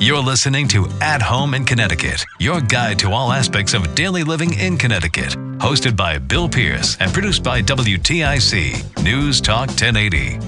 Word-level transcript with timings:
You're 0.00 0.18
listening 0.18 0.66
to 0.68 0.88
At 1.00 1.22
Home 1.22 1.54
in 1.54 1.64
Connecticut, 1.64 2.26
your 2.40 2.60
guide 2.60 2.98
to 2.98 3.12
all 3.12 3.30
aspects 3.30 3.74
of 3.74 3.94
daily 3.94 4.24
living 4.24 4.52
in 4.58 4.76
Connecticut. 4.76 5.36
Hosted 5.58 5.94
by 5.94 6.18
Bill 6.18 6.48
Pierce 6.48 6.96
and 6.98 7.12
produced 7.12 7.44
by 7.44 7.62
WTIC 7.62 9.04
News 9.04 9.40
Talk 9.40 9.68
1080. 9.68 10.40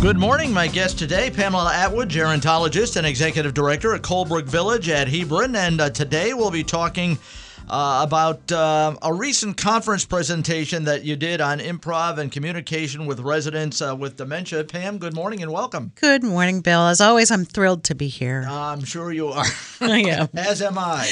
Good 0.00 0.16
morning. 0.16 0.50
My 0.50 0.66
guest 0.66 0.98
today, 0.98 1.30
Pamela 1.30 1.74
Atwood, 1.74 2.08
gerontologist 2.08 2.96
and 2.96 3.06
executive 3.06 3.52
director 3.52 3.94
at 3.94 4.00
Colebrook 4.00 4.44
Village 4.44 4.88
at 4.88 5.06
Hebron. 5.06 5.54
And 5.54 5.80
uh, 5.80 5.90
today 5.90 6.32
we'll 6.32 6.50
be 6.50 6.64
talking 6.64 7.18
uh, 7.68 8.00
about 8.06 8.50
uh, 8.52 8.94
a 9.02 9.12
recent 9.12 9.56
conference 9.56 10.04
presentation 10.04 10.84
that 10.84 11.04
you 11.04 11.16
did 11.16 11.40
on 11.40 11.58
improv 11.58 12.18
and 12.18 12.30
communication 12.30 13.06
with 13.06 13.20
residents 13.20 13.80
uh, 13.80 13.94
with 13.96 14.16
dementia. 14.16 14.64
Pam, 14.64 14.98
good 14.98 15.14
morning 15.14 15.42
and 15.42 15.50
welcome. 15.50 15.92
Good 15.96 16.22
morning, 16.22 16.60
Bill. 16.60 16.86
As 16.86 17.00
always, 17.00 17.30
I'm 17.30 17.44
thrilled 17.44 17.84
to 17.84 17.94
be 17.94 18.08
here. 18.08 18.46
I'm 18.48 18.84
sure 18.84 19.12
you 19.12 19.28
are. 19.28 19.46
I 19.80 20.00
am. 20.00 20.28
As 20.34 20.62
am 20.62 20.78
I. 20.78 21.06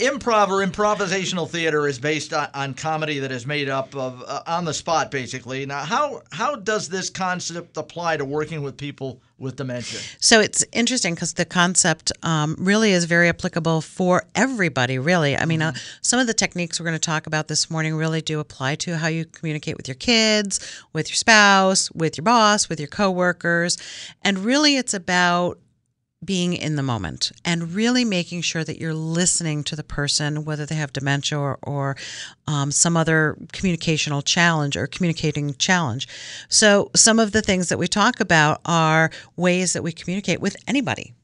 Improv 0.00 0.48
or 0.48 0.66
improvisational 0.66 1.48
theater 1.48 1.86
is 1.86 1.98
based 1.98 2.32
on, 2.32 2.48
on 2.54 2.74
comedy 2.74 3.18
that 3.20 3.32
is 3.32 3.46
made 3.46 3.68
up 3.68 3.94
of 3.94 4.22
uh, 4.26 4.42
on 4.46 4.64
the 4.64 4.74
spot, 4.74 5.10
basically. 5.10 5.66
Now, 5.66 5.80
how 5.80 6.22
how 6.32 6.56
does 6.56 6.88
this 6.88 7.10
concept 7.10 7.76
apply 7.76 8.16
to 8.16 8.24
working 8.24 8.62
with 8.62 8.76
people 8.76 9.20
with 9.38 9.56
dementia? 9.56 10.00
So 10.20 10.40
it's 10.40 10.64
interesting 10.72 11.14
because 11.14 11.34
the 11.34 11.44
concept 11.44 12.12
um, 12.22 12.56
really 12.58 12.92
is 12.92 13.04
very 13.04 13.28
applicable 13.28 13.80
for 13.80 14.24
everybody, 14.34 14.98
really. 14.98 15.36
I 15.36 15.44
mean, 15.44 15.62
uh, 15.62 15.72
some 16.02 16.20
of 16.20 16.26
the 16.26 16.34
techniques 16.34 16.78
we're 16.78 16.84
going 16.84 16.94
to 16.94 16.98
talk 16.98 17.26
about 17.26 17.48
this 17.48 17.70
morning 17.70 17.94
really 17.94 18.20
do 18.20 18.40
apply 18.40 18.76
to 18.76 18.98
how 18.98 19.08
you 19.08 19.24
communicate 19.24 19.76
with 19.76 19.88
your 19.88 19.94
kids, 19.94 20.82
with 20.92 21.08
your 21.08 21.16
spouse, 21.16 21.90
with 21.92 22.18
your 22.18 22.24
boss, 22.24 22.68
with 22.68 22.80
your 22.80 22.88
coworkers. 22.88 23.78
And 24.22 24.38
really, 24.38 24.76
it's 24.76 24.94
about 24.94 25.58
being 26.24 26.52
in 26.52 26.76
the 26.76 26.82
moment 26.82 27.30
and 27.44 27.72
really 27.74 28.04
making 28.04 28.40
sure 28.40 28.64
that 28.64 28.78
you're 28.78 28.94
listening 28.94 29.62
to 29.64 29.76
the 29.76 29.84
person, 29.84 30.44
whether 30.44 30.66
they 30.66 30.74
have 30.74 30.92
dementia 30.92 31.38
or, 31.38 31.58
or 31.62 31.96
um, 32.46 32.72
some 32.72 32.96
other 32.96 33.36
communicational 33.52 34.24
challenge 34.24 34.76
or 34.76 34.86
communicating 34.86 35.54
challenge. 35.54 36.08
So, 36.48 36.90
some 36.96 37.20
of 37.20 37.32
the 37.32 37.42
things 37.42 37.68
that 37.68 37.78
we 37.78 37.86
talk 37.86 38.20
about 38.20 38.60
are 38.64 39.10
ways 39.36 39.72
that 39.74 39.82
we 39.82 39.92
communicate 39.92 40.40
with 40.40 40.56
anybody. 40.66 41.14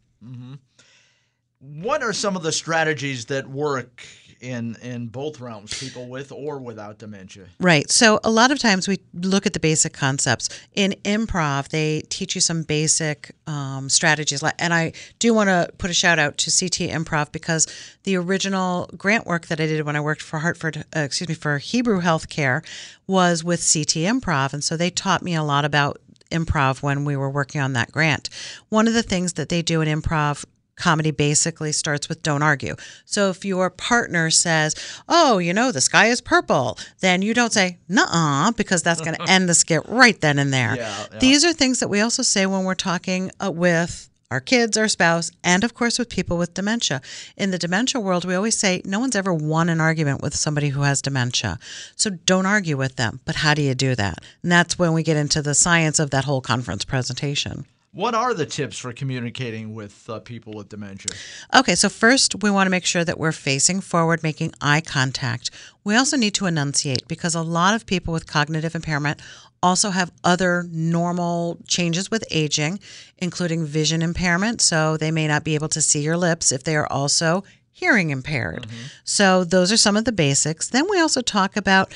What 1.59 2.03
are 2.03 2.13
some 2.13 2.37
of 2.37 2.43
the 2.43 2.53
strategies 2.53 3.27
that 3.27 3.49
work 3.49 4.07
in 4.45 4.77
in 4.83 5.07
both 5.07 5.41
realms, 5.41 5.79
people 5.79 6.09
with 6.09 6.31
or 6.31 6.59
without 6.59 6.99
dementia? 6.99 7.47
Right. 7.59 7.91
So 7.91 8.21
a 8.23 8.31
lot 8.31 8.51
of 8.51 8.59
times 8.59 8.87
we 8.87 8.99
look 9.15 9.47
at 9.47 9.53
the 9.53 9.61
basic 9.61 9.93
concepts. 9.93 10.49
In 10.75 10.93
improv, 11.05 11.69
they 11.69 12.03
teach 12.09 12.35
you 12.35 12.41
some 12.41 12.63
basic 12.63 13.35
um, 13.47 13.89
strategies. 13.89 14.43
And 14.59 14.75
I 14.75 14.93
do 15.19 15.35
want 15.35 15.49
to 15.49 15.71
put 15.79 15.91
a 15.91 15.95
shout 15.95 16.19
out 16.19 16.39
to 16.39 16.51
Sea 16.51 16.69
Tea 16.69 16.89
Improv 16.89 17.33
because 17.33 17.67
the 18.05 18.17
original 18.17 18.91
grant 18.97 19.27
work 19.27 19.47
that 19.47 19.61
I 19.61 19.67
did 19.67 19.85
when 19.87 19.97
I 19.97 20.01
worked 20.01 20.23
for 20.23 20.41
Hartford, 20.41 20.85
uh, 20.95 21.01
excuse 21.01 21.29
me, 21.29 21.35
for 21.35 21.59
Hebrew 21.59 22.01
Healthcare 22.01 22.65
was 23.07 23.43
with 23.43 23.63
Sea 23.63 23.85
Tea 23.85 24.05
Improv. 24.05 24.53
And 24.53 24.63
so 24.63 24.77
they 24.77 24.91
taught 24.91 25.23
me 25.23 25.35
a 25.35 25.43
lot 25.43 25.65
about 25.65 26.01
improv 26.31 26.83
when 26.83 27.05
we 27.05 27.17
were 27.17 27.31
working 27.31 27.61
on 27.61 27.73
that 27.75 27.93
grant. 27.93 28.29
One 28.69 28.89
of 28.89 28.95
the 28.95 29.03
things 29.03 29.35
that 29.35 29.49
they 29.49 29.63
do 29.63 29.81
in 29.81 30.01
improv 30.01 30.45
comedy 30.77 31.11
basically 31.11 31.73
starts 31.73 32.09
with 32.09 32.23
don't 32.23 32.43
argue. 32.43 32.75
So 33.05 33.31
if 33.31 33.45
your 33.45 33.71
partner 33.71 34.31
says, 34.31 34.75
"Oh, 35.09 35.39
you 35.39 35.53
know, 35.53 35.73
the 35.73 35.81
sky 35.81 36.07
is 36.07 36.21
purple," 36.21 36.79
then 37.01 37.23
you 37.23 37.35
don't 37.35 37.53
say 37.53 37.79
"nuh-uh" 37.89 38.53
because 38.53 38.83
that's 38.83 39.01
going 39.01 39.17
to 39.21 39.31
end 39.31 39.49
the 39.49 39.55
skit 39.55 39.83
right 39.89 40.21
then 40.21 40.39
and 40.39 40.53
there. 40.53 40.77
Yeah, 40.77 41.07
yeah. 41.13 41.19
These 41.19 41.45
are 41.45 41.53
things 41.53 41.81
that 41.81 41.89
we 41.89 42.01
also 42.01 42.23
say 42.23 42.47
when 42.47 42.65
we're 42.65 42.75
talking 42.75 43.31
uh, 43.45 43.51
with 43.51 44.11
our 44.31 44.41
kids, 44.41 44.77
our 44.77 44.89
spouse, 44.89 45.31
and 45.45 45.63
of 45.63 45.75
course 45.75 45.99
with 45.99 46.09
people 46.09 46.37
with 46.37 46.55
dementia. 46.55 47.01
In 47.37 47.53
the 47.53 47.59
dementia 47.59 48.01
world, 48.01 48.25
we 48.25 48.35
always 48.35 48.59
say 48.59 48.83
no 48.85 48.99
one's 48.99 49.15
ever 49.15 49.33
won 49.33 49.69
an 49.69 49.81
argument 49.81 50.23
with 50.23 50.35
somebody 50.35 50.71
who 50.71 50.83
has 50.83 51.01
dementia. 51.01 51.59
So 51.95 52.11
don't 52.11 52.47
argue 52.47 52.77
with 52.77 52.97
them. 52.97 53.21
But 53.25 53.37
how 53.37 53.55
do 53.55 53.63
you 53.63 53.75
do 53.77 53.95
that? 53.95 54.19
And 54.43 54.51
that's 54.51 54.79
when 54.79 54.93
we 54.93 55.05
get 55.05 55.17
into 55.17 55.41
the 55.41 55.55
science 55.55 56.01
of 56.01 56.11
that 56.11 56.25
whole 56.25 56.41
conference 56.41 56.85
presentation. 56.85 57.67
What 57.95 58.17
are 58.17 58.35
the 58.35 58.45
tips 58.45 58.77
for 58.77 58.93
communicating 58.93 59.73
with 59.73 60.11
uh, 60.11 60.19
people 60.19 60.53
with 60.53 60.69
dementia? 60.69 61.17
Okay, 61.55 61.77
so 61.77 61.89
first 61.89 62.43
we 62.43 62.51
want 62.51 62.67
to 62.67 62.71
make 62.71 62.85
sure 62.85 63.05
that 63.05 63.21
we're 63.21 63.31
facing 63.31 63.81
forward, 63.81 64.21
making 64.25 64.53
eye 64.61 64.81
contact. 64.81 65.49
We 65.85 65.95
also 65.95 66.17
need 66.17 66.35
to 66.35 66.47
enunciate 66.47 67.07
because 67.07 67.37
a 67.37 67.43
lot 67.43 67.73
of 67.75 67.87
people 67.87 68.13
with 68.13 68.27
cognitive 68.27 68.75
impairment 68.75 69.23
also 69.63 69.91
have 69.91 70.11
other 70.25 70.67
normal 70.73 71.59
changes 71.69 72.11
with 72.11 72.25
aging, 72.33 72.81
including 73.19 73.65
vision 73.65 74.03
impairment. 74.03 74.61
So 74.61 74.97
they 74.97 75.13
may 75.13 75.29
not 75.29 75.45
be 75.45 75.55
able 75.55 75.69
to 75.69 75.81
see 75.81 76.01
your 76.03 76.17
lips 76.17 76.51
if 76.51 76.65
they 76.65 76.75
are 76.75 76.89
also 76.91 77.45
hearing 77.71 78.11
impaired. 78.11 78.67
So 79.05 79.45
those 79.45 79.71
are 79.71 79.77
some 79.77 79.97
of 79.97 80.05
the 80.05 80.13
basics. 80.13 80.69
Then 80.69 80.87
we 80.91 81.01
also 81.01 81.21
talk 81.21 81.57
about 81.57 81.93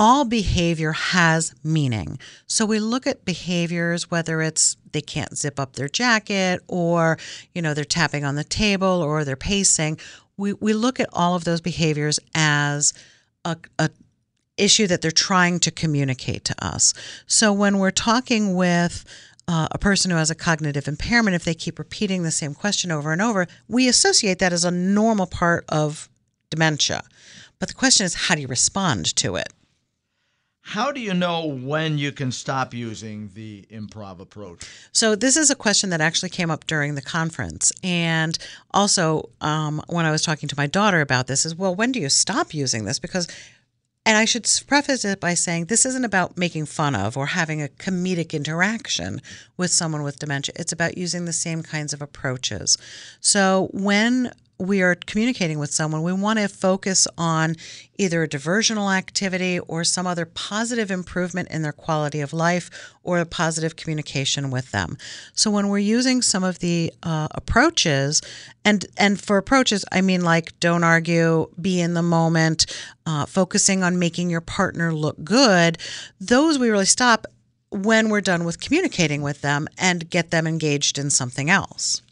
all 0.00 0.24
behavior 0.24 0.92
has 0.92 1.54
meaning. 1.62 2.18
So 2.46 2.64
we 2.64 2.80
look 2.80 3.06
at 3.06 3.26
behaviors, 3.26 4.10
whether 4.10 4.40
it's 4.40 4.78
they 4.92 5.02
can't 5.02 5.36
zip 5.36 5.60
up 5.60 5.74
their 5.74 5.90
jacket 5.90 6.62
or, 6.68 7.18
you 7.54 7.60
know, 7.60 7.74
they're 7.74 7.84
tapping 7.84 8.24
on 8.24 8.34
the 8.34 8.42
table 8.42 8.88
or 8.88 9.24
they're 9.24 9.36
pacing. 9.36 9.98
We, 10.38 10.54
we 10.54 10.72
look 10.72 11.00
at 11.00 11.10
all 11.12 11.34
of 11.36 11.44
those 11.44 11.60
behaviors 11.60 12.18
as 12.34 12.94
a, 13.44 13.58
a 13.78 13.90
issue 14.56 14.86
that 14.86 15.02
they're 15.02 15.10
trying 15.10 15.60
to 15.60 15.70
communicate 15.70 16.44
to 16.46 16.64
us. 16.64 16.94
So 17.26 17.52
when 17.52 17.78
we're 17.78 17.90
talking 17.90 18.54
with 18.54 19.04
uh, 19.48 19.68
a 19.70 19.78
person 19.78 20.10
who 20.10 20.16
has 20.16 20.30
a 20.30 20.34
cognitive 20.34 20.88
impairment, 20.88 21.34
if 21.34 21.44
they 21.44 21.52
keep 21.52 21.78
repeating 21.78 22.22
the 22.22 22.30
same 22.30 22.54
question 22.54 22.90
over 22.90 23.12
and 23.12 23.20
over, 23.20 23.46
we 23.68 23.86
associate 23.86 24.38
that 24.38 24.54
as 24.54 24.64
a 24.64 24.70
normal 24.70 25.26
part 25.26 25.66
of 25.68 26.08
dementia. 26.48 27.02
But 27.58 27.68
the 27.68 27.74
question 27.74 28.06
is, 28.06 28.14
how 28.14 28.34
do 28.34 28.40
you 28.40 28.48
respond 28.48 29.14
to 29.16 29.36
it? 29.36 29.52
How 30.70 30.92
do 30.92 31.00
you 31.00 31.14
know 31.14 31.46
when 31.46 31.98
you 31.98 32.12
can 32.12 32.30
stop 32.30 32.72
using 32.72 33.28
the 33.34 33.66
improv 33.72 34.20
approach? 34.20 34.62
So 34.92 35.16
this 35.16 35.36
is 35.36 35.50
a 35.50 35.56
question 35.56 35.90
that 35.90 36.00
actually 36.00 36.28
came 36.28 36.48
up 36.48 36.64
during 36.68 36.94
the 36.94 37.02
conference, 37.02 37.72
and 37.82 38.38
also 38.70 39.30
um, 39.40 39.82
when 39.88 40.06
I 40.06 40.12
was 40.12 40.22
talking 40.22 40.48
to 40.48 40.54
my 40.56 40.68
daughter 40.68 41.00
about 41.00 41.26
this, 41.26 41.44
is 41.44 41.56
well, 41.56 41.74
when 41.74 41.90
do 41.90 41.98
you 41.98 42.08
stop 42.08 42.54
using 42.54 42.84
this? 42.84 43.00
Because, 43.00 43.26
and 44.06 44.16
I 44.16 44.24
should 44.24 44.48
preface 44.68 45.04
it 45.04 45.18
by 45.18 45.34
saying 45.34 45.64
this 45.64 45.84
isn't 45.84 46.04
about 46.04 46.38
making 46.38 46.66
fun 46.66 46.94
of 46.94 47.16
or 47.16 47.26
having 47.26 47.60
a 47.60 47.66
comedic 47.66 48.32
interaction 48.32 49.20
with 49.56 49.72
someone 49.72 50.04
with 50.04 50.20
dementia. 50.20 50.54
It's 50.56 50.72
about 50.72 50.96
using 50.96 51.24
the 51.24 51.32
same 51.32 51.64
kinds 51.64 51.92
of 51.92 52.00
approaches. 52.00 52.78
So 53.20 53.70
when 53.72 54.30
we 54.60 54.82
are 54.82 54.94
communicating 54.94 55.58
with 55.58 55.72
someone, 55.72 56.02
we 56.02 56.12
want 56.12 56.38
to 56.38 56.46
focus 56.46 57.08
on 57.16 57.56
either 57.96 58.22
a 58.22 58.28
diversional 58.28 58.94
activity 58.94 59.58
or 59.58 59.84
some 59.84 60.06
other 60.06 60.26
positive 60.26 60.90
improvement 60.90 61.50
in 61.50 61.62
their 61.62 61.72
quality 61.72 62.20
of 62.20 62.32
life 62.34 62.70
or 63.02 63.18
a 63.18 63.26
positive 63.26 63.76
communication 63.76 64.50
with 64.50 64.70
them. 64.70 64.98
So 65.34 65.50
when 65.50 65.68
we're 65.68 65.78
using 65.78 66.20
some 66.20 66.44
of 66.44 66.58
the 66.58 66.92
uh, 67.02 67.28
approaches, 67.30 68.20
and 68.64 68.84
and 68.98 69.18
for 69.18 69.38
approaches, 69.38 69.84
I 69.90 70.02
mean 70.02 70.22
like 70.22 70.58
don't 70.60 70.84
argue, 70.84 71.48
be 71.60 71.80
in 71.80 71.94
the 71.94 72.02
moment, 72.02 72.66
uh, 73.06 73.24
focusing 73.24 73.82
on 73.82 73.98
making 73.98 74.28
your 74.28 74.42
partner 74.42 74.92
look 74.92 75.24
good. 75.24 75.78
Those 76.20 76.58
we 76.58 76.68
really 76.68 76.84
stop 76.84 77.26
when 77.70 78.10
we're 78.10 78.20
done 78.20 78.44
with 78.44 78.60
communicating 78.60 79.22
with 79.22 79.40
them 79.40 79.68
and 79.78 80.10
get 80.10 80.30
them 80.30 80.46
engaged 80.46 80.98
in 80.98 81.08
something 81.08 81.48
else. 81.48 82.02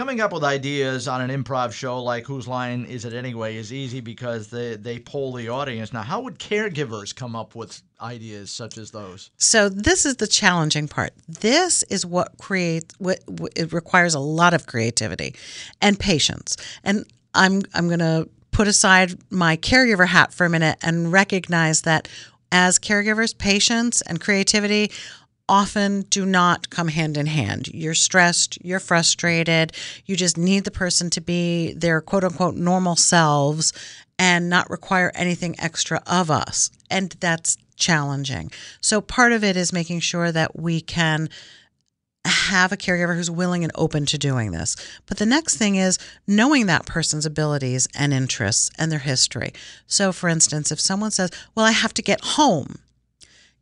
Coming 0.00 0.22
up 0.22 0.32
with 0.32 0.44
ideas 0.44 1.08
on 1.08 1.20
an 1.20 1.44
improv 1.44 1.72
show 1.72 2.02
like 2.02 2.24
Whose 2.24 2.48
Line 2.48 2.86
Is 2.86 3.04
It 3.04 3.12
Anyway 3.12 3.56
is 3.56 3.70
easy 3.70 4.00
because 4.00 4.48
they, 4.48 4.76
they 4.76 4.98
poll 4.98 5.34
the 5.34 5.50
audience. 5.50 5.92
Now, 5.92 6.00
how 6.00 6.22
would 6.22 6.38
caregivers 6.38 7.14
come 7.14 7.36
up 7.36 7.54
with 7.54 7.82
ideas 8.00 8.50
such 8.50 8.78
as 8.78 8.92
those? 8.92 9.30
So 9.36 9.68
this 9.68 10.06
is 10.06 10.16
the 10.16 10.26
challenging 10.26 10.88
part. 10.88 11.12
This 11.28 11.82
is 11.90 12.06
what 12.06 12.38
creates 12.38 12.94
what, 12.96 13.20
what 13.26 13.52
it 13.54 13.74
requires 13.74 14.14
a 14.14 14.20
lot 14.20 14.54
of 14.54 14.66
creativity 14.66 15.34
and 15.82 16.00
patience. 16.00 16.56
And 16.82 17.04
I'm 17.34 17.60
I'm 17.74 17.88
going 17.88 17.98
to 17.98 18.26
put 18.52 18.68
aside 18.68 19.18
my 19.28 19.58
caregiver 19.58 20.06
hat 20.06 20.32
for 20.32 20.46
a 20.46 20.48
minute 20.48 20.78
and 20.80 21.12
recognize 21.12 21.82
that 21.82 22.08
as 22.52 22.78
caregivers, 22.78 23.36
patience 23.36 24.00
and 24.00 24.18
creativity 24.18 24.90
often 25.50 26.02
do 26.02 26.24
not 26.24 26.70
come 26.70 26.88
hand 26.88 27.16
in 27.16 27.26
hand. 27.26 27.66
You're 27.74 27.92
stressed, 27.92 28.64
you're 28.64 28.78
frustrated, 28.80 29.72
you 30.06 30.16
just 30.16 30.38
need 30.38 30.62
the 30.64 30.70
person 30.70 31.10
to 31.10 31.20
be 31.20 31.72
their 31.72 32.00
quote 32.00 32.22
unquote 32.22 32.54
normal 32.54 32.94
selves 32.94 33.72
and 34.16 34.48
not 34.48 34.70
require 34.70 35.10
anything 35.14 35.56
extra 35.58 36.00
of 36.06 36.30
us. 36.30 36.70
And 36.88 37.16
that's 37.18 37.58
challenging. 37.76 38.52
So 38.80 39.00
part 39.00 39.32
of 39.32 39.42
it 39.42 39.56
is 39.56 39.72
making 39.72 40.00
sure 40.00 40.30
that 40.30 40.58
we 40.58 40.80
can 40.80 41.28
have 42.24 42.70
a 42.70 42.76
caregiver 42.76 43.16
who's 43.16 43.30
willing 43.30 43.64
and 43.64 43.72
open 43.74 44.06
to 44.06 44.18
doing 44.18 44.52
this. 44.52 44.76
But 45.06 45.16
the 45.16 45.26
next 45.26 45.56
thing 45.56 45.76
is 45.76 45.98
knowing 46.26 46.66
that 46.66 46.86
person's 46.86 47.26
abilities 47.26 47.88
and 47.94 48.12
interests 48.12 48.70
and 48.78 48.92
their 48.92 48.98
history. 48.98 49.52
So, 49.86 50.12
for 50.12 50.28
instance, 50.28 50.70
if 50.70 50.78
someone 50.78 51.10
says, 51.10 51.30
Well, 51.54 51.66
I 51.66 51.72
have 51.72 51.94
to 51.94 52.02
get 52.02 52.20
home, 52.20 52.79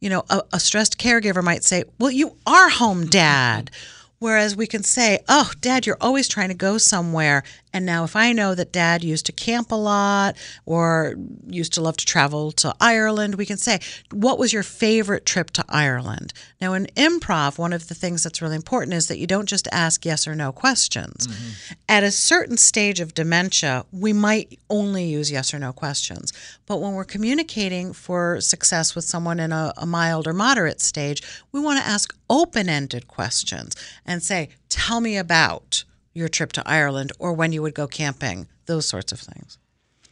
you 0.01 0.11
know, 0.11 0.25
a, 0.31 0.43
a 0.53 0.61
stressed 0.61 0.99
caregiver 0.99 1.43
might 1.43 1.65
say, 1.65 1.85
Well, 1.99 2.11
you 2.11 2.37
are 2.47 2.69
home, 2.69 3.07
dad. 3.07 3.71
Whereas 4.19 4.57
we 4.57 4.67
can 4.67 4.83
say, 4.83 5.21
Oh, 5.29 5.53
dad, 5.61 5.87
you're 5.87 5.97
always 6.01 6.29
trying 6.29 6.49
to 6.49 6.55
go 6.55 6.79
somewhere. 6.79 7.43
And 7.73 7.85
now, 7.85 8.05
if 8.05 8.17
I 8.17 8.33
know 8.33 8.55
that 8.55 8.73
dad 8.73 9.05
used 9.05 9.27
to 9.27 9.33
camp 9.33 9.71
a 9.71 9.75
lot 9.75 10.37
or 10.65 11.15
used 11.47 11.73
to 11.75 11.83
love 11.83 11.97
to 11.99 12.07
travel 12.07 12.51
to 12.53 12.75
Ireland, 12.81 13.35
we 13.35 13.47
can 13.47 13.59
say, 13.59 13.81
What 14.11 14.39
was 14.39 14.53
your 14.53 14.63
favorite 14.63 15.27
trip 15.27 15.51
to 15.53 15.65
Ireland? 15.69 16.33
Now, 16.61 16.73
in 16.73 16.87
improv, 16.97 17.59
one 17.59 17.73
of 17.73 17.89
the 17.89 17.95
things 17.95 18.23
that's 18.23 18.41
really 18.41 18.57
important 18.57 18.95
is 18.95 19.09
that 19.09 19.19
you 19.19 19.27
don't 19.27 19.49
just 19.49 19.69
ask 19.71 20.05
yes 20.05 20.27
or 20.27 20.35
no 20.35 20.51
questions. 20.51 21.27
Mm-hmm. 21.27 21.73
At 21.89 22.05
a 22.05 22.11
certain 22.11 22.57
stage 22.57 23.01
of 23.01 23.15
dementia, 23.15 23.85
we 23.93 24.13
might 24.13 24.59
only 24.71 25.05
use 25.05 25.31
yes 25.31 25.53
or 25.53 25.59
no 25.59 25.73
questions. 25.73 26.33
But 26.67 26.81
when 26.81 26.95
we're 26.95 27.05
communicating 27.05 27.93
for 27.93 28.41
success 28.41 28.95
with 28.95 29.05
someone 29.05 29.41
in 29.41 29.53
a, 29.53 29.73
a 29.77 29.87
mild 29.87 30.27
or 30.27 30.33
moderate 30.33 30.81
stage, 30.81 31.23
we 31.53 31.61
want 31.61 31.81
to 31.81 31.87
ask 31.87 32.17
open 32.31 32.69
ended 32.69 33.09
questions 33.09 33.77
and 34.07 34.23
say, 34.23 34.49
Tell 34.69 35.01
me 35.01 35.17
about 35.17 35.85
your 36.19 36.29
trip 36.29 36.53
to 36.53 36.69
Ireland 36.69 37.13
or 37.19 37.33
when 37.33 37.53
you 37.53 37.63
would 37.63 37.75
go 37.75 37.87
camping, 37.87 38.49
those 38.67 38.87
sorts 38.87 39.13
of 39.13 39.21
things. 39.21 39.59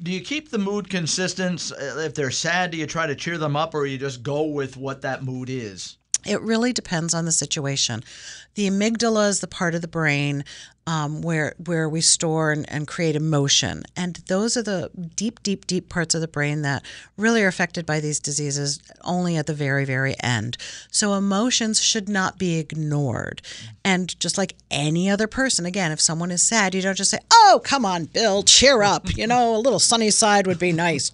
Do 0.02 0.10
you 0.10 0.20
keep 0.20 0.50
the 0.50 0.58
mood 0.58 0.88
consistent? 0.90 1.72
Uh, 1.72 1.98
If 1.98 2.14
they're 2.14 2.30
sad, 2.30 2.70
do 2.70 2.78
you 2.78 2.86
try 2.86 3.06
to 3.06 3.14
cheer 3.14 3.38
them 3.38 3.56
up 3.56 3.74
or 3.74 3.86
you 3.86 3.98
just 3.98 4.22
go 4.22 4.42
with 4.44 4.76
what 4.76 5.02
that 5.02 5.24
mood 5.24 5.48
is? 5.50 5.96
It 6.26 6.40
really 6.42 6.72
depends 6.72 7.14
on 7.14 7.24
the 7.24 7.32
situation. 7.32 8.02
The 8.54 8.68
amygdala 8.68 9.28
is 9.28 9.40
the 9.40 9.46
part 9.46 9.74
of 9.74 9.80
the 9.80 9.88
brain 9.88 10.44
um, 10.86 11.22
where 11.22 11.54
where 11.64 11.88
we 11.88 12.00
store 12.00 12.52
and, 12.52 12.70
and 12.70 12.86
create 12.86 13.16
emotion, 13.16 13.82
and 13.96 14.16
those 14.28 14.56
are 14.56 14.62
the 14.62 14.90
deep, 15.16 15.42
deep, 15.42 15.66
deep 15.66 15.88
parts 15.88 16.14
of 16.14 16.20
the 16.20 16.28
brain 16.28 16.62
that 16.62 16.84
really 17.16 17.42
are 17.42 17.48
affected 17.48 17.84
by 17.84 18.00
these 18.00 18.20
diseases 18.20 18.80
only 19.02 19.36
at 19.36 19.46
the 19.46 19.54
very, 19.54 19.84
very 19.84 20.14
end. 20.22 20.56
So 20.90 21.14
emotions 21.14 21.80
should 21.80 22.08
not 22.08 22.38
be 22.38 22.58
ignored. 22.58 23.42
And 23.84 24.18
just 24.20 24.36
like 24.36 24.54
any 24.70 25.08
other 25.10 25.26
person, 25.26 25.64
again, 25.66 25.92
if 25.92 26.00
someone 26.00 26.30
is 26.30 26.42
sad, 26.42 26.74
you 26.74 26.82
don't 26.82 26.96
just 26.96 27.10
say, 27.10 27.18
"Oh, 27.32 27.60
come 27.64 27.84
on, 27.84 28.04
Bill, 28.06 28.42
cheer 28.42 28.82
up." 28.82 29.06
You 29.16 29.26
know, 29.26 29.56
a 29.56 29.58
little 29.58 29.78
sunny 29.78 30.10
side 30.10 30.46
would 30.46 30.58
be 30.58 30.72
nice. 30.72 31.10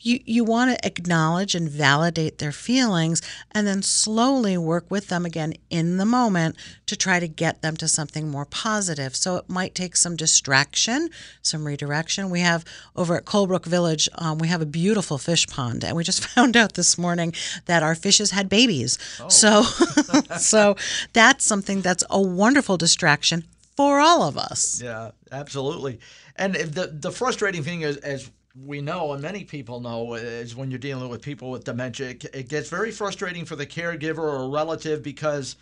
you 0.00 0.20
you 0.24 0.44
want 0.44 0.70
to 0.70 0.86
acknowledge 0.86 1.56
and 1.56 1.68
validate 1.68 2.38
their 2.38 2.52
feelings, 2.52 3.22
and 3.50 3.66
then 3.66 3.82
slowly 3.82 4.56
work 4.56 4.88
with 4.88 5.08
them 5.08 5.26
again 5.26 5.54
in 5.68 5.96
the 5.96 6.04
moment 6.04 6.56
to 6.86 6.96
try 6.96 7.18
to 7.18 7.26
get 7.26 7.62
them 7.62 7.76
to 7.76 7.88
something 7.88 8.28
more 8.30 8.44
positive. 8.44 9.09
So 9.14 9.36
it 9.36 9.48
might 9.48 9.74
take 9.74 9.96
some 9.96 10.16
distraction, 10.16 11.10
some 11.42 11.66
redirection. 11.66 12.30
We 12.30 12.40
have 12.40 12.64
over 12.96 13.16
at 13.16 13.24
Colebrook 13.24 13.66
Village, 13.66 14.08
um, 14.16 14.38
we 14.38 14.48
have 14.48 14.62
a 14.62 14.66
beautiful 14.66 15.18
fish 15.18 15.46
pond, 15.46 15.84
and 15.84 15.96
we 15.96 16.04
just 16.04 16.24
found 16.34 16.56
out 16.56 16.74
this 16.74 16.98
morning 16.98 17.34
that 17.66 17.82
our 17.82 17.94
fishes 17.94 18.30
had 18.30 18.48
babies. 18.48 18.98
So, 19.28 19.62
so 20.38 20.76
that's 21.12 21.44
something 21.44 21.80
that's 21.80 22.04
a 22.10 22.20
wonderful 22.20 22.76
distraction 22.76 23.44
for 23.76 24.00
all 24.00 24.22
of 24.22 24.36
us. 24.36 24.80
Yeah, 24.82 25.10
absolutely. 25.32 26.00
And 26.36 26.54
the 26.54 26.86
the 26.86 27.10
frustrating 27.10 27.62
thing 27.62 27.82
is, 27.82 27.96
as 27.98 28.30
we 28.64 28.80
know, 28.80 29.12
and 29.12 29.22
many 29.22 29.44
people 29.44 29.80
know, 29.80 30.14
is 30.14 30.56
when 30.56 30.70
you're 30.70 30.78
dealing 30.78 31.08
with 31.08 31.22
people 31.22 31.50
with 31.50 31.64
dementia, 31.64 32.10
it, 32.10 32.24
it 32.34 32.48
gets 32.48 32.68
very 32.68 32.90
frustrating 32.90 33.44
for 33.44 33.56
the 33.56 33.66
caregiver 33.66 34.18
or 34.18 34.48
relative 34.50 35.02
because 35.02 35.56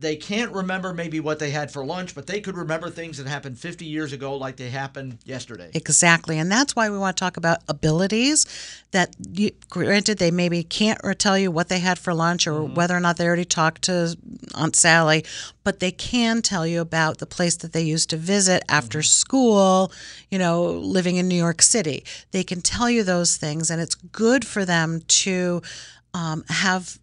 they 0.00 0.14
can't 0.14 0.52
remember 0.52 0.94
maybe 0.94 1.18
what 1.18 1.40
they 1.40 1.50
had 1.50 1.72
for 1.72 1.84
lunch, 1.84 2.14
but 2.14 2.26
they 2.26 2.40
could 2.40 2.56
remember 2.56 2.88
things 2.88 3.18
that 3.18 3.26
happened 3.26 3.58
50 3.58 3.84
years 3.84 4.12
ago, 4.12 4.36
like 4.36 4.56
they 4.56 4.70
happened 4.70 5.18
yesterday. 5.24 5.70
Exactly. 5.74 6.38
And 6.38 6.50
that's 6.50 6.76
why 6.76 6.88
we 6.88 6.96
want 6.96 7.16
to 7.16 7.20
talk 7.20 7.36
about 7.36 7.58
abilities 7.68 8.46
that, 8.92 9.16
you, 9.32 9.50
granted, 9.68 10.18
they 10.18 10.30
maybe 10.30 10.62
can't 10.62 11.00
tell 11.18 11.36
you 11.36 11.50
what 11.50 11.68
they 11.68 11.80
had 11.80 11.98
for 11.98 12.14
lunch 12.14 12.46
or 12.46 12.62
whether 12.62 12.96
or 12.96 13.00
not 13.00 13.16
they 13.16 13.26
already 13.26 13.44
talked 13.44 13.82
to 13.82 14.16
Aunt 14.54 14.76
Sally, 14.76 15.24
but 15.64 15.80
they 15.80 15.90
can 15.90 16.42
tell 16.42 16.66
you 16.66 16.80
about 16.80 17.18
the 17.18 17.26
place 17.26 17.56
that 17.56 17.72
they 17.72 17.82
used 17.82 18.08
to 18.10 18.16
visit 18.16 18.62
after 18.68 19.02
school, 19.02 19.90
you 20.30 20.38
know, 20.38 20.70
living 20.70 21.16
in 21.16 21.26
New 21.26 21.34
York 21.34 21.60
City. 21.60 22.04
They 22.30 22.44
can 22.44 22.60
tell 22.60 22.88
you 22.88 23.02
those 23.02 23.36
things, 23.36 23.68
and 23.68 23.80
it's 23.80 23.96
good 23.96 24.46
for 24.46 24.64
them 24.64 25.02
to 25.08 25.60
um, 26.14 26.44
have 26.48 26.98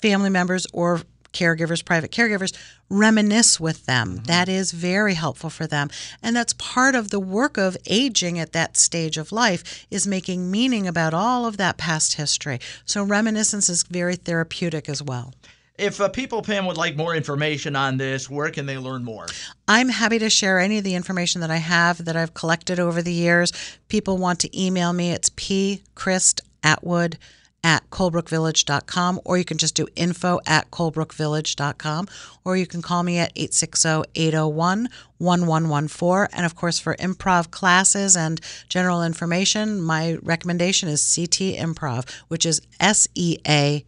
family 0.00 0.30
members 0.30 0.66
or 0.72 1.02
caregivers, 1.32 1.84
private 1.84 2.10
caregivers, 2.10 2.56
reminisce 2.88 3.58
with 3.58 3.86
them. 3.86 4.22
That 4.26 4.48
is 4.48 4.72
very 4.72 5.14
helpful 5.14 5.50
for 5.50 5.66
them. 5.66 5.90
And 6.22 6.36
that's 6.36 6.52
part 6.54 6.94
of 6.94 7.10
the 7.10 7.20
work 7.20 7.56
of 7.56 7.76
aging 7.86 8.38
at 8.38 8.52
that 8.52 8.76
stage 8.76 9.16
of 9.16 9.32
life 9.32 9.86
is 9.90 10.06
making 10.06 10.50
meaning 10.50 10.86
about 10.86 11.14
all 11.14 11.46
of 11.46 11.56
that 11.56 11.78
past 11.78 12.14
history. 12.14 12.58
So 12.84 13.02
reminiscence 13.02 13.68
is 13.68 13.82
very 13.82 14.16
therapeutic 14.16 14.88
as 14.88 15.02
well. 15.02 15.32
If 15.78 16.00
uh, 16.00 16.08
people, 16.10 16.42
Pam, 16.42 16.66
would 16.66 16.76
like 16.76 16.96
more 16.96 17.16
information 17.16 17.74
on 17.74 17.96
this, 17.96 18.28
where 18.28 18.50
can 18.50 18.66
they 18.66 18.76
learn 18.76 19.02
more? 19.02 19.26
I'm 19.66 19.88
happy 19.88 20.18
to 20.18 20.28
share 20.28 20.60
any 20.60 20.78
of 20.78 20.84
the 20.84 20.94
information 20.94 21.40
that 21.40 21.50
I 21.50 21.56
have 21.56 22.04
that 22.04 22.14
I've 22.14 22.34
collected 22.34 22.78
over 22.78 23.00
the 23.00 23.12
years. 23.12 23.52
People 23.88 24.18
want 24.18 24.38
to 24.40 24.60
email 24.60 24.92
me. 24.92 25.10
It's 25.12 25.30
pchristatwood 25.30 27.16
at 27.64 27.88
colebrookvillage.com, 27.90 29.20
or 29.24 29.38
you 29.38 29.44
can 29.44 29.58
just 29.58 29.74
do 29.74 29.86
info 29.94 30.40
at 30.46 30.70
colebrookvillage.com, 30.70 32.08
or 32.44 32.56
you 32.56 32.66
can 32.66 32.82
call 32.82 33.02
me 33.02 33.18
at 33.18 33.34
860-801-1114. 33.36 36.28
And 36.32 36.46
of 36.46 36.56
course, 36.56 36.78
for 36.78 36.94
improv 36.96 37.50
classes 37.50 38.16
and 38.16 38.40
general 38.68 39.02
information, 39.02 39.80
my 39.80 40.18
recommendation 40.22 40.88
is 40.88 41.02
Sea 41.02 41.26
Tea 41.26 41.56
Improv, 41.56 42.10
which 42.28 42.46
is 42.46 42.60
S-E-A-T-E-A. 42.80 43.86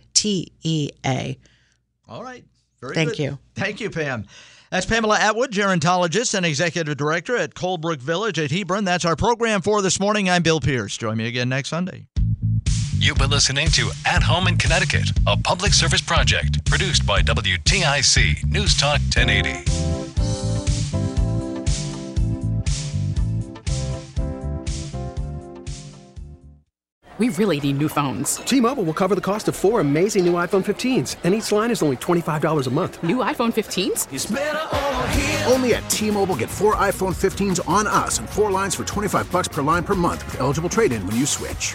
All 2.08 2.22
right. 2.22 2.44
Very 2.80 2.94
Thank 2.94 3.10
good. 3.10 3.18
you. 3.18 3.38
Thank 3.54 3.80
you, 3.80 3.90
Pam. 3.90 4.26
That's 4.70 4.86
Pamela 4.86 5.18
Atwood, 5.18 5.52
gerontologist 5.52 6.34
and 6.34 6.44
executive 6.44 6.96
director 6.96 7.36
at 7.36 7.54
Colebrook 7.54 7.98
Village 7.98 8.38
at 8.38 8.50
Hebron. 8.50 8.84
That's 8.84 9.04
our 9.04 9.14
program 9.14 9.62
for 9.62 9.82
this 9.82 10.00
morning. 10.00 10.28
I'm 10.28 10.43
Bill 10.43 10.60
Pierce. 10.60 10.96
Join 10.96 11.16
me 11.16 11.28
again 11.28 11.48
next 11.48 11.69
Sunday. 11.69 12.06
You've 13.05 13.19
been 13.19 13.29
listening 13.29 13.69
to 13.73 13.91
At 14.06 14.23
Home 14.23 14.46
in 14.46 14.56
Connecticut, 14.56 15.11
a 15.27 15.37
public 15.37 15.75
service 15.75 16.01
project 16.01 16.65
produced 16.65 17.06
by 17.06 17.20
WTIC 17.20 18.51
News 18.51 18.75
Talk 18.79 18.99
1080. 19.15 19.63
We 27.19 27.29
really 27.29 27.61
need 27.61 27.77
new 27.77 27.91
phones. 27.91 28.37
T-Mobile 28.37 28.84
will 28.84 28.94
cover 28.94 29.15
the 29.15 29.20
cost 29.20 29.49
of 29.49 29.55
four 29.55 29.81
amazing 29.81 30.25
new 30.25 30.32
iPhone 30.32 30.65
15s, 30.65 31.17
and 31.25 31.34
each 31.34 31.53
line 31.53 31.70
is 31.70 31.82
only 31.82 31.99
$25 31.99 32.67
a 32.67 32.70
month. 32.70 33.03
New 33.03 33.17
iPhone 33.19 33.53
15s? 33.53 35.46
Only 35.53 35.75
at 35.75 35.91
T-Mobile 35.91 36.37
get 36.37 36.49
four 36.49 36.75
iPhone 36.77 37.15
15s 37.15 37.61
on 37.69 37.87
us 37.87 38.19
and 38.19 38.31
four 38.31 38.51
lines 38.51 38.75
for 38.75 38.84
25 38.84 39.31
bucks 39.31 39.49
per 39.49 39.61
line 39.61 39.84
per 39.84 39.94
month 39.94 40.25
with 40.25 40.41
eligible 40.41 40.70
trade-in 40.70 41.06
when 41.06 41.15
you 41.15 41.27
switch. 41.27 41.75